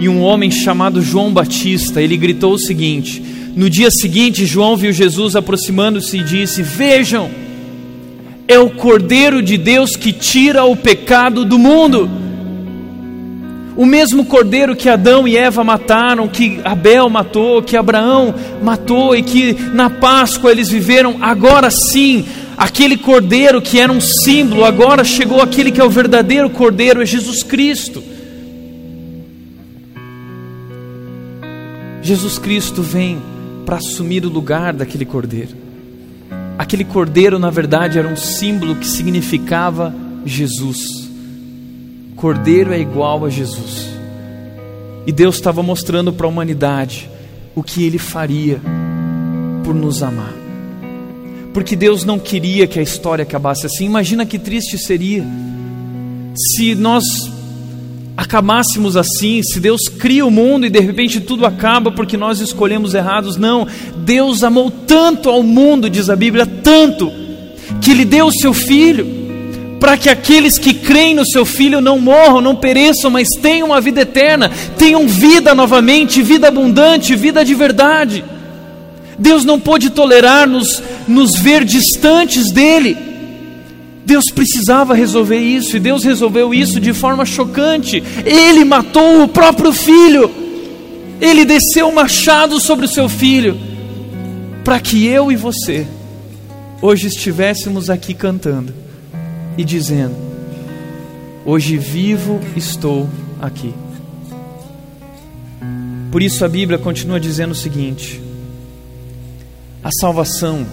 [0.00, 3.22] e um homem chamado João Batista, ele gritou o seguinte:
[3.56, 7.30] No dia seguinte, João viu Jesus aproximando-se e disse: Vejam,
[8.48, 12.10] é o Cordeiro de Deus que tira o pecado do mundo.
[13.76, 19.22] O mesmo cordeiro que Adão e Eva mataram, que Abel matou, que Abraão matou e
[19.22, 25.40] que na Páscoa eles viveram, agora sim, aquele cordeiro que era um símbolo, agora chegou
[25.40, 28.02] aquele que é o verdadeiro cordeiro, é Jesus Cristo.
[32.02, 33.22] Jesus Cristo vem
[33.64, 35.67] para assumir o lugar daquele cordeiro.
[36.58, 39.94] Aquele cordeiro, na verdade, era um símbolo que significava
[40.26, 41.08] Jesus.
[42.16, 43.86] Cordeiro é igual a Jesus.
[45.06, 47.08] E Deus estava mostrando para a humanidade
[47.54, 48.60] o que ele faria
[49.64, 50.34] por nos amar.
[51.54, 53.86] Porque Deus não queria que a história acabasse assim.
[53.86, 55.24] Imagina que triste seria
[56.36, 57.04] se nós
[58.18, 62.92] acabássemos assim, se Deus cria o mundo e de repente tudo acaba porque nós escolhemos
[62.92, 63.36] errados.
[63.36, 63.64] Não,
[63.98, 67.12] Deus amou tanto ao mundo, diz a Bíblia, tanto,
[67.80, 69.06] que Ele deu o seu Filho
[69.78, 73.80] para que aqueles que creem no seu Filho não morram, não pereçam, mas tenham uma
[73.80, 78.24] vida eterna, tenham vida novamente, vida abundante, vida de verdade.
[79.16, 83.07] Deus não pôde tolerar nos, nos ver distantes dEle.
[84.08, 88.02] Deus precisava resolver isso, e Deus resolveu isso de forma chocante.
[88.24, 90.30] Ele matou o próprio filho,
[91.20, 93.60] ele desceu o machado sobre o seu filho,
[94.64, 95.86] para que eu e você
[96.80, 98.72] hoje estivéssemos aqui cantando
[99.58, 100.16] e dizendo:
[101.44, 103.06] Hoje vivo estou
[103.42, 103.74] aqui.
[106.10, 108.22] Por isso a Bíblia continua dizendo o seguinte:
[109.84, 110.66] a salvação,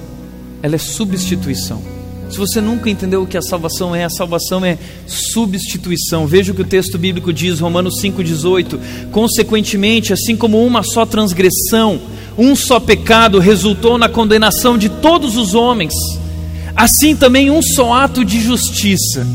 [0.63, 1.94] ela é substituição.
[2.29, 6.27] Se você nunca entendeu o que a salvação é, a salvação é substituição.
[6.27, 9.09] Veja o que o texto bíblico diz, Romanos 5,18.
[9.11, 11.99] Consequentemente, assim como uma só transgressão,
[12.37, 15.93] um só pecado resultou na condenação de todos os homens
[16.75, 19.25] Assim também um só ato de justiça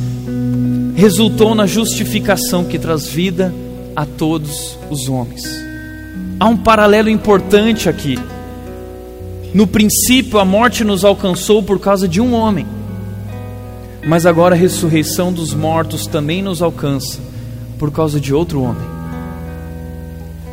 [0.95, 3.55] resultou na justificação que traz vida
[3.97, 5.43] a todos os homens.
[6.39, 8.19] Há um paralelo importante aqui.
[9.55, 12.67] No princípio, a morte nos alcançou por causa de um homem,
[14.05, 17.19] mas agora a ressurreição dos mortos também nos alcança
[17.79, 18.89] por causa de outro homem.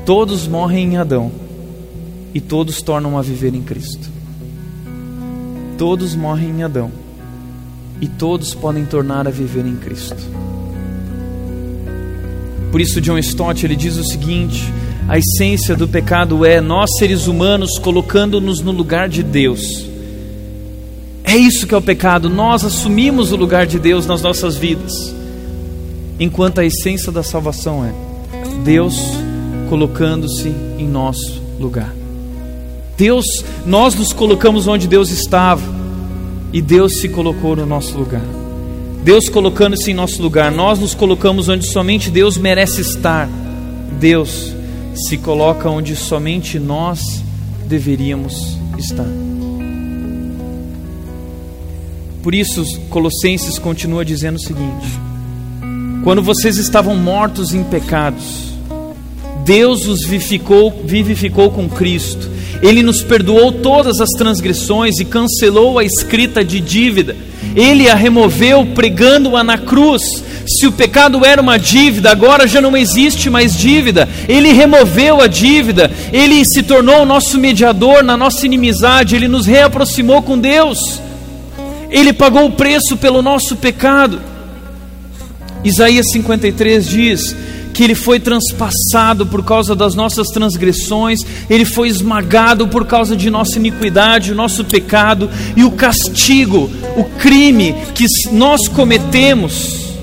[0.05, 1.31] Todos morrem em Adão
[2.33, 4.09] e todos tornam a viver em Cristo.
[5.77, 6.91] Todos morrem em Adão
[8.01, 10.17] e todos podem tornar a viver em Cristo.
[12.71, 14.71] Por isso John Stott ele diz o seguinte:
[15.07, 19.87] a essência do pecado é nós seres humanos colocando-nos no lugar de Deus.
[21.27, 25.13] É isso que é o pecado, nós assumimos o lugar de Deus nas nossas vidas.
[26.17, 27.93] Enquanto a essência da salvação é
[28.63, 28.95] Deus
[29.69, 31.93] colocando-se em nosso lugar.
[32.97, 33.25] Deus,
[33.65, 35.61] nós nos colocamos onde Deus estava
[36.53, 38.23] e Deus se colocou no nosso lugar.
[39.03, 43.29] Deus colocando-se em nosso lugar, nós nos colocamos onde somente Deus merece estar.
[43.99, 44.55] Deus
[44.95, 47.21] se coloca onde somente nós
[47.67, 49.26] deveríamos estar.
[52.27, 54.85] Por isso, Colossenses continua dizendo o seguinte:
[56.03, 58.51] Quando vocês estavam mortos em pecados,
[59.45, 62.29] Deus os vivificou, vivificou com Cristo
[62.61, 67.15] ele nos perdoou todas as transgressões e cancelou a escrita de dívida.
[67.55, 70.23] Ele a removeu pregando-a na cruz.
[70.45, 74.07] Se o pecado era uma dívida, agora já não existe mais dívida.
[74.27, 75.91] Ele removeu a dívida.
[76.11, 79.15] Ele se tornou o nosso mediador na nossa inimizade.
[79.15, 81.01] Ele nos reaproximou com Deus.
[81.89, 84.21] Ele pagou o preço pelo nosso pecado.
[85.63, 87.35] Isaías 53 diz:
[87.77, 93.29] que ele foi transpassado por causa das nossas transgressões, ele foi esmagado por causa de
[93.29, 99.93] nossa iniquidade, o nosso pecado e o castigo, o crime que nós cometemos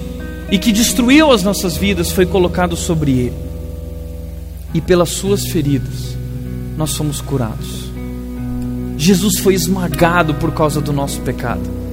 [0.53, 3.35] e que destruiu as nossas vidas foi colocado sobre ele.
[4.73, 6.17] E pelas suas feridas
[6.79, 7.91] nós somos curados.
[8.97, 11.84] Jesus foi esmagado por causa do nosso pecado.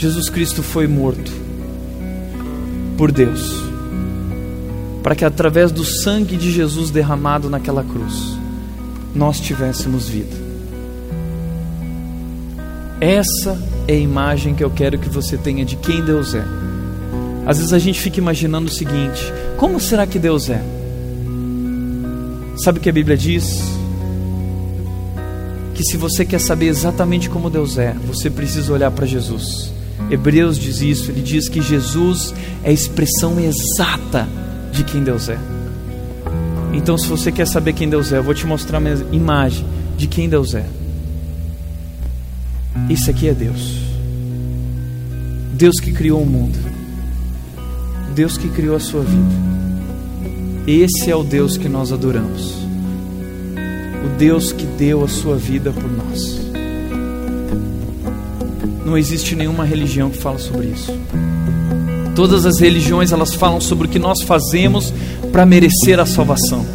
[0.00, 1.30] Jesus Cristo foi morto
[2.96, 3.62] por Deus
[5.02, 8.38] para que através do sangue de Jesus derramado naquela cruz,
[9.14, 10.34] nós tivéssemos vida.
[12.98, 16.44] Essa é a imagem que eu quero que você tenha de quem Deus é.
[17.44, 19.22] Às vezes a gente fica imaginando o seguinte:
[19.58, 20.62] como será que Deus é?
[22.56, 23.60] Sabe o que a Bíblia diz?
[25.74, 29.78] Que se você quer saber exatamente como Deus é, você precisa olhar para Jesus.
[30.10, 32.34] Hebreus diz isso, ele diz que Jesus
[32.64, 34.28] é a expressão exata
[34.72, 35.38] de quem Deus é.
[36.72, 39.64] Então, se você quer saber quem Deus é, eu vou te mostrar uma imagem
[39.96, 40.66] de quem Deus é.
[42.88, 43.78] Isso aqui é Deus.
[45.52, 46.58] Deus que criou o mundo.
[48.14, 49.50] Deus que criou a sua vida.
[50.66, 52.54] Esse é o Deus que nós adoramos.
[54.04, 56.49] O Deus que deu a sua vida por nós.
[58.90, 60.92] Não existe nenhuma religião que fala sobre isso.
[62.16, 64.92] Todas as religiões elas falam sobre o que nós fazemos
[65.30, 66.66] para merecer a salvação.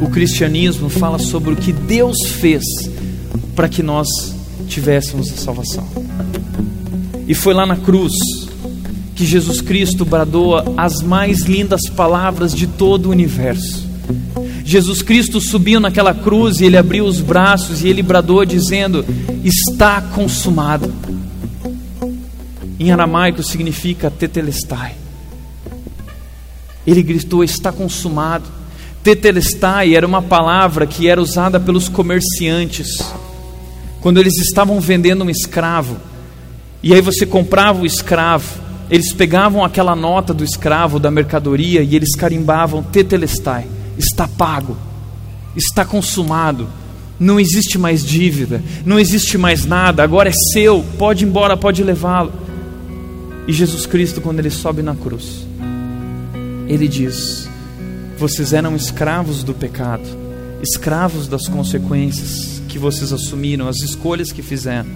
[0.00, 2.64] O cristianismo fala sobre o que Deus fez
[3.54, 4.08] para que nós
[4.66, 5.86] tivéssemos a salvação.
[7.28, 8.14] E foi lá na cruz
[9.14, 13.86] que Jesus Cristo bradou as mais lindas palavras de todo o universo.
[14.64, 19.04] Jesus Cristo subiu naquela cruz e ele abriu os braços e ele bradou dizendo:
[19.44, 20.90] Está consumado.
[22.78, 24.94] Em aramaico significa tetelestai.
[26.86, 28.44] Ele gritou: Está consumado.
[29.02, 32.88] Tetelestai era uma palavra que era usada pelos comerciantes
[34.06, 35.96] quando eles estavam vendendo um escravo.
[36.80, 41.96] E aí você comprava o escravo, eles pegavam aquela nota do escravo, da mercadoria, e
[41.96, 43.66] eles carimbavam tetelestai,
[43.98, 44.76] está pago,
[45.56, 46.68] está consumado,
[47.18, 51.82] não existe mais dívida, não existe mais nada, agora é seu, pode ir embora, pode
[51.82, 52.32] levá-lo.
[53.46, 55.46] E Jesus Cristo, quando ele sobe na cruz,
[56.66, 57.48] ele diz:
[58.18, 60.04] Vocês eram escravos do pecado,
[60.60, 64.88] escravos das consequências que vocês assumiram, as escolhas que fizeram,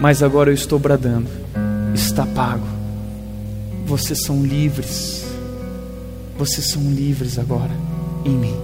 [0.00, 1.28] mas agora eu estou bradando:
[1.94, 2.66] está pago.
[3.86, 5.24] Vocês são livres,
[6.38, 7.72] vocês são livres agora
[8.24, 8.56] em mim,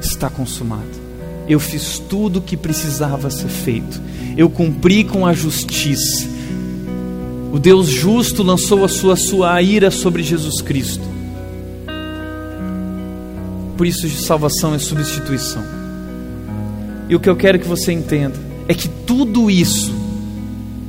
[0.00, 1.04] está consumado.
[1.48, 4.00] Eu fiz tudo o que precisava ser feito,
[4.36, 6.33] eu cumpri com a justiça
[7.54, 11.04] o Deus justo lançou a sua, sua ira sobre Jesus Cristo.
[13.76, 15.62] Por isso, salvação é substituição.
[17.08, 18.34] E o que eu quero que você entenda
[18.66, 19.94] é que tudo isso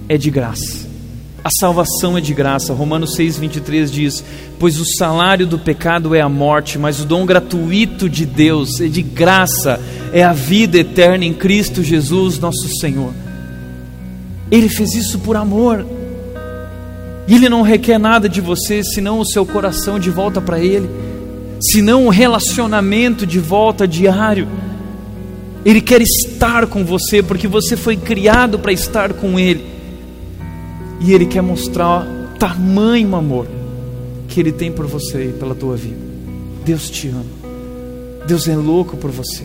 [0.09, 0.88] é de graça.
[1.43, 2.74] A salvação é de graça.
[2.74, 4.24] Romanos 6:23 diz:
[4.57, 8.88] "Pois o salário do pecado é a morte, mas o dom gratuito de Deus é
[8.88, 9.80] de graça,
[10.11, 13.13] é a vida eterna em Cristo Jesus, nosso Senhor."
[14.49, 15.86] Ele fez isso por amor.
[17.28, 20.89] E Ele não requer nada de você senão o seu coração de volta para Ele,
[21.59, 24.47] senão um relacionamento de volta diário.
[25.65, 29.65] Ele quer estar com você porque você foi criado para estar com Ele.
[31.01, 33.47] E Ele quer mostrar o tamanho amor
[34.28, 35.97] que Ele tem por você e pela tua vida.
[36.63, 37.26] Deus te ama.
[38.28, 39.43] Deus é louco por você.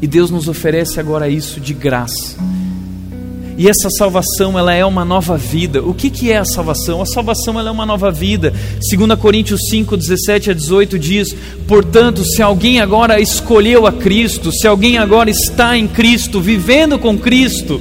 [0.00, 2.36] E Deus nos oferece agora isso de graça.
[3.58, 5.82] E essa salvação, ela é uma nova vida.
[5.82, 7.00] O que, que é a salvação?
[7.00, 8.52] A salvação ela é uma nova vida.
[8.90, 11.34] 2 Coríntios 5, 17 a 18 diz:
[11.66, 17.16] Portanto, se alguém agora escolheu a Cristo, se alguém agora está em Cristo, vivendo com
[17.16, 17.80] Cristo,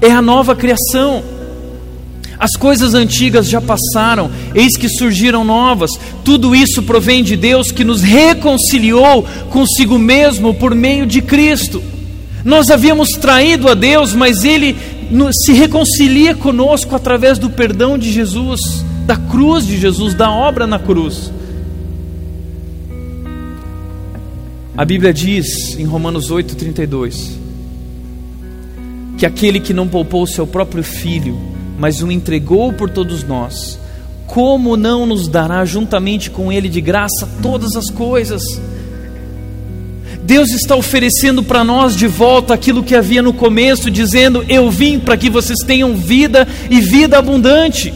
[0.00, 1.24] é a nova criação.
[2.38, 5.90] As coisas antigas já passaram, eis que surgiram novas.
[6.24, 11.82] Tudo isso provém de Deus que nos reconciliou consigo mesmo por meio de Cristo.
[12.44, 14.76] Nós havíamos traído a Deus, mas Ele
[15.32, 20.78] se reconcilia conosco através do perdão de Jesus, da cruz de Jesus, da obra na
[20.78, 21.32] cruz.
[24.76, 27.32] A Bíblia diz em Romanos 8,32
[29.16, 31.36] que aquele que não poupou seu próprio filho,
[31.76, 33.76] mas o entregou por todos nós,
[34.28, 38.42] como não nos dará juntamente com ele de graça todas as coisas?
[40.28, 44.98] Deus está oferecendo para nós de volta aquilo que havia no começo, dizendo: Eu vim
[44.98, 47.94] para que vocês tenham vida e vida abundante.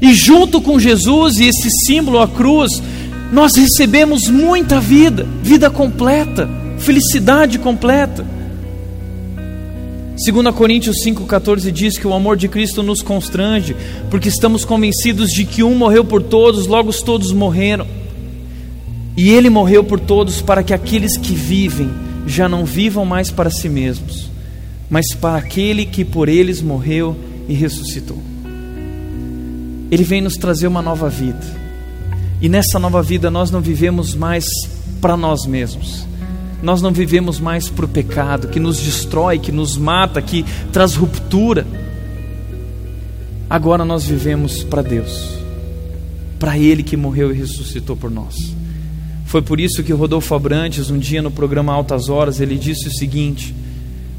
[0.00, 2.82] E junto com Jesus e esse símbolo, a cruz,
[3.30, 6.48] nós recebemos muita vida, vida completa,
[6.78, 8.24] felicidade completa.
[10.16, 13.76] 2 Coríntios 5,14 diz que o amor de Cristo nos constrange,
[14.10, 18.01] porque estamos convencidos de que um morreu por todos, logo todos morreram.
[19.16, 21.90] E ele morreu por todos para que aqueles que vivem
[22.26, 24.30] já não vivam mais para si mesmos,
[24.88, 27.16] mas para aquele que por eles morreu
[27.48, 28.22] e ressuscitou.
[29.90, 31.62] Ele vem nos trazer uma nova vida.
[32.40, 34.44] E nessa nova vida nós não vivemos mais
[35.00, 36.06] para nós mesmos.
[36.62, 40.94] Nós não vivemos mais para o pecado que nos destrói, que nos mata, que traz
[40.94, 41.66] ruptura.
[43.50, 45.36] Agora nós vivemos para Deus,
[46.38, 48.61] para Ele que morreu e ressuscitou por nós.
[49.32, 52.92] Foi por isso que Rodolfo Abrantes, um dia no programa Altas Horas, ele disse o
[52.92, 53.54] seguinte: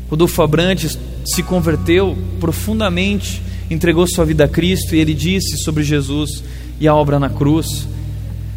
[0.10, 3.40] Rodolfo Abrantes se converteu profundamente,
[3.70, 6.44] entregou sua vida a Cristo e ele disse sobre Jesus
[6.80, 7.88] e a obra na cruz: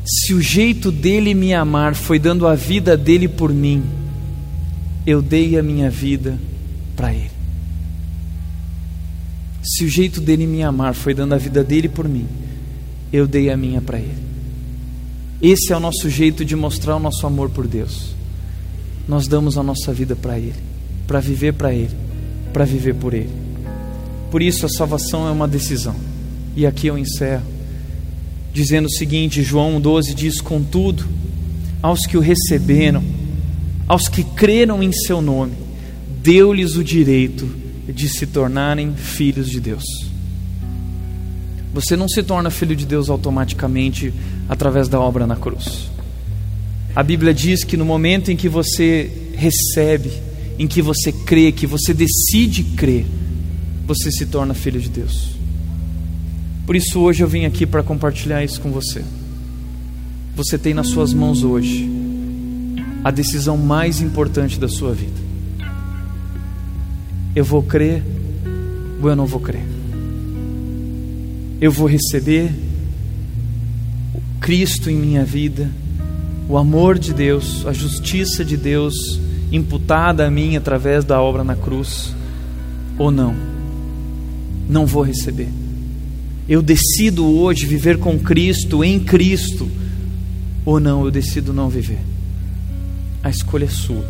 [0.07, 3.85] Se o jeito dele me amar foi dando a vida dele por mim,
[5.07, 6.39] eu dei a minha vida
[6.97, 7.33] para ele.
[9.63, 12.27] Se o jeito dele me amar foi dando a vida dele por mim,
[13.13, 14.26] eu dei a minha para ele.
[15.43, 18.15] Esse é o nosso jeito de mostrar o nosso amor por Deus.
[19.07, 20.55] Nós damos a nossa vida para Ele,
[21.07, 21.95] para viver para Ele,
[22.53, 23.31] para viver por Ele.
[24.31, 25.95] Por isso a salvação é uma decisão.
[26.57, 27.57] E aqui eu encerro
[28.57, 31.07] dizendo o seguinte: João 12 diz: Contudo,
[31.83, 33.05] aos que o receberam,
[33.87, 35.53] aos que creram em seu nome,
[36.23, 37.47] deu-lhes o direito
[37.87, 39.85] de se tornarem filhos de Deus.
[41.77, 44.11] Você não se torna filho de Deus automaticamente
[44.49, 45.91] através da obra na cruz.
[46.95, 50.11] A Bíblia diz que no momento em que você recebe,
[50.59, 53.05] em que você crê, que você decide crer,
[53.87, 55.37] você se torna filho de Deus.
[56.65, 59.05] Por isso hoje eu vim aqui para compartilhar isso com você.
[60.35, 61.87] Você tem nas suas mãos hoje
[63.05, 65.21] a decisão mais importante da sua vida.
[67.35, 68.03] Eu vou crer
[69.03, 69.76] ou eu não vou crer?
[71.61, 72.53] Eu vou receber
[74.41, 75.71] Cristo em minha vida,
[76.49, 78.95] o amor de Deus, a justiça de Deus
[79.51, 82.15] imputada a mim através da obra na cruz,
[82.99, 83.35] ou não?
[84.69, 85.49] Não vou receber.
[86.49, 89.69] Eu decido hoje viver com Cristo, em Cristo,
[90.65, 92.01] ou não, eu decido não viver.
[93.23, 94.05] A escolha é sua.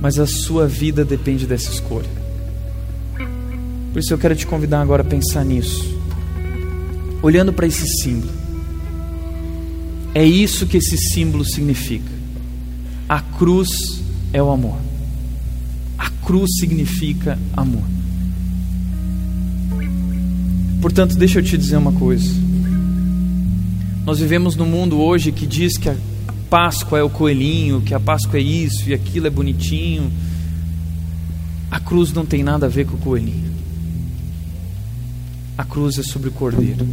[0.00, 2.19] Mas a sua vida depende dessa escolha.
[3.92, 5.98] Por isso eu quero te convidar agora a pensar nisso.
[7.22, 8.32] Olhando para esse símbolo.
[10.14, 12.10] É isso que esse símbolo significa.
[13.08, 14.00] A cruz
[14.32, 14.78] é o amor.
[15.98, 17.84] A cruz significa amor.
[20.80, 22.32] Portanto, deixa eu te dizer uma coisa.
[24.06, 25.96] Nós vivemos num mundo hoje que diz que a
[26.48, 30.10] Páscoa é o coelhinho, que a Páscoa é isso e aquilo é bonitinho.
[31.70, 33.49] A cruz não tem nada a ver com o coelhinho.
[35.60, 36.86] A cruz é sobre o cordeiro.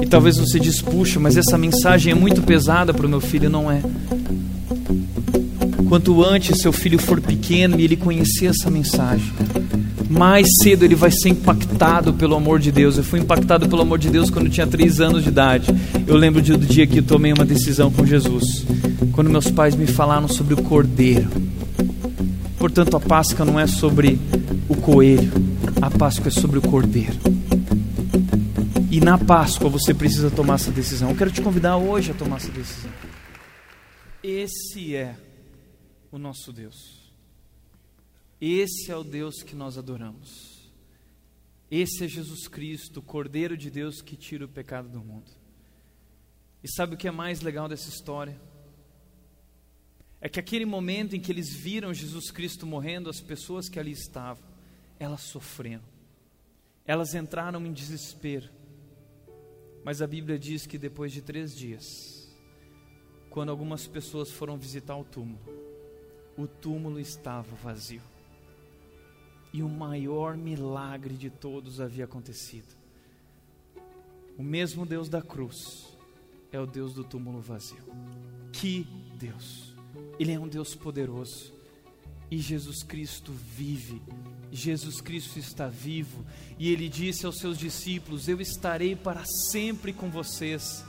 [0.00, 3.50] E talvez você diz, puxa, mas essa mensagem é muito pesada para o meu filho.
[3.50, 3.82] Não é.
[5.90, 9.30] Quanto antes seu filho for pequeno e ele conhecer essa mensagem,
[10.08, 12.96] mais cedo ele vai ser impactado pelo amor de Deus.
[12.96, 15.66] Eu fui impactado pelo amor de Deus quando eu tinha três anos de idade.
[16.06, 18.64] Eu lembro do dia que eu tomei uma decisão com Jesus,
[19.12, 21.28] quando meus pais me falaram sobre o cordeiro.
[22.58, 24.18] Portanto, a Páscoa não é sobre
[24.70, 25.32] o coelho,
[25.82, 27.18] a Páscoa é sobre o cordeiro.
[28.88, 31.10] E na Páscoa você precisa tomar essa decisão.
[31.10, 32.92] Eu quero te convidar hoje a tomar essa decisão.
[34.22, 35.16] Esse é
[36.12, 37.10] o nosso Deus.
[38.40, 40.70] Esse é o Deus que nós adoramos.
[41.68, 45.32] Esse é Jesus Cristo, o Cordeiro de Deus que tira o pecado do mundo.
[46.62, 48.40] E sabe o que é mais legal dessa história?
[50.20, 53.90] É que aquele momento em que eles viram Jesus Cristo morrendo, as pessoas que ali
[53.90, 54.49] estavam,
[55.00, 55.82] elas sofreram.
[56.86, 58.48] Elas entraram em desespero.
[59.82, 62.30] Mas a Bíblia diz que depois de três dias,
[63.30, 65.40] quando algumas pessoas foram visitar o túmulo,
[66.36, 68.02] o túmulo estava vazio
[69.52, 72.78] e o maior milagre de todos havia acontecido.
[74.38, 75.98] O mesmo Deus da cruz
[76.52, 77.82] é o Deus do túmulo vazio.
[78.52, 78.86] Que
[79.16, 79.74] Deus!
[80.18, 81.52] Ele é um Deus poderoso.
[82.30, 84.00] E Jesus Cristo vive.
[84.50, 86.24] Jesus Cristo está vivo.
[86.58, 90.84] E ele disse aos seus discípulos: Eu estarei para sempre com vocês,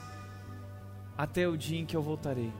[1.16, 2.52] até o dia em que eu voltarei,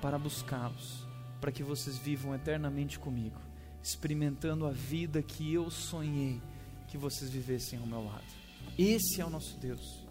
[0.00, 1.06] para buscá-los,
[1.40, 3.50] para que vocês vivam eternamente comigo
[3.82, 6.40] experimentando a vida que eu sonhei
[6.88, 8.24] que vocês vivessem ao meu lado.
[8.78, 10.06] Esse é o nosso Deus.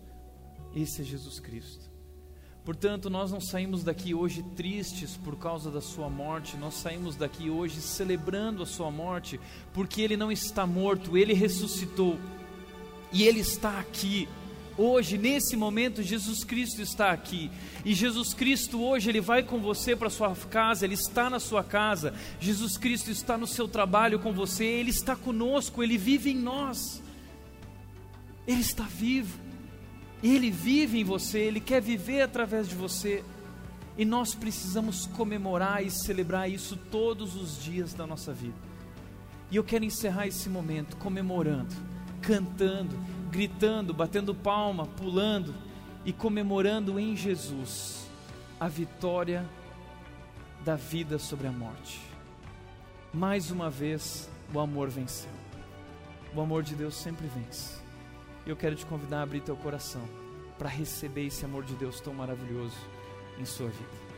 [0.76, 1.89] Esse é Jesus Cristo.
[2.66, 7.50] Portanto, nós não saímos daqui hoje tristes por causa da sua morte, nós saímos daqui
[7.50, 9.40] hoje celebrando a sua morte,
[9.74, 12.18] porque ele não está morto, ele ressuscitou.
[13.12, 14.28] E ele está aqui
[14.82, 17.52] Hoje, nesse momento, Jesus Cristo está aqui.
[17.84, 21.62] E Jesus Cristo hoje ele vai com você para sua casa, ele está na sua
[21.62, 22.14] casa.
[22.40, 27.04] Jesus Cristo está no seu trabalho com você, ele está conosco, ele vive em nós.
[28.48, 29.38] Ele está vivo.
[30.22, 33.24] Ele vive em você, ele quer viver através de você.
[33.98, 38.56] E nós precisamos comemorar e celebrar isso todos os dias da nossa vida.
[39.52, 41.76] E eu quero encerrar esse momento comemorando,
[42.22, 42.96] cantando
[43.30, 45.54] gritando, batendo palma, pulando
[46.04, 48.08] e comemorando em Jesus
[48.60, 49.48] a vitória
[50.66, 52.02] da vida sobre a morte.
[53.14, 55.32] Mais uma vez, o amor venceu.
[56.36, 57.79] O amor de Deus sempre vence.
[58.50, 60.02] Eu quero te convidar a abrir teu coração
[60.58, 62.76] para receber esse amor de Deus tão maravilhoso
[63.38, 64.09] em sua vida.